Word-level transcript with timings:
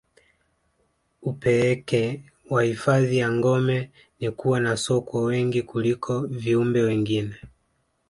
upeeke 1.21 2.23
wa 2.49 2.63
hifadhi 2.63 3.17
ya 3.17 3.29
gombe 3.31 3.91
ni 4.19 4.31
kuwa 4.31 4.59
na 4.59 4.77
sokwe 4.77 5.21
wengi 5.21 5.61
kuliko 5.61 6.21
viumbe 6.27 6.81
wengine 6.81 7.35